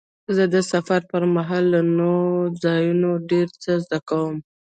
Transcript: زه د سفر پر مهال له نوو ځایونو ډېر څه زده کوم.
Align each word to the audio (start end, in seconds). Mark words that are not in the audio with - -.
زه 0.35 0.43
د 0.53 0.55
سفر 0.71 0.99
پر 1.11 1.23
مهال 1.35 1.63
له 1.73 1.81
نوو 1.97 2.51
ځایونو 2.63 3.09
ډېر 3.29 3.47
څه 3.63 3.71
زده 3.83 3.99
کوم. 4.09 4.35